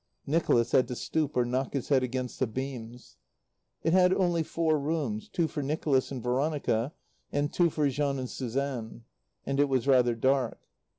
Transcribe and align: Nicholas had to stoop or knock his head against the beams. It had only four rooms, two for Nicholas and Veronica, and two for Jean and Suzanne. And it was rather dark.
Nicholas 0.25 0.71
had 0.71 0.87
to 0.87 0.95
stoop 0.95 1.37
or 1.37 1.45
knock 1.45 1.73
his 1.73 1.89
head 1.89 2.01
against 2.01 2.39
the 2.39 2.47
beams. 2.47 3.17
It 3.83 3.93
had 3.93 4.11
only 4.11 4.41
four 4.41 4.79
rooms, 4.79 5.29
two 5.29 5.47
for 5.47 5.61
Nicholas 5.61 6.11
and 6.11 6.23
Veronica, 6.23 6.91
and 7.31 7.53
two 7.53 7.69
for 7.69 7.87
Jean 7.87 8.17
and 8.17 8.27
Suzanne. 8.27 9.03
And 9.45 9.59
it 9.59 9.69
was 9.69 9.85
rather 9.87 10.15
dark. 10.15 10.57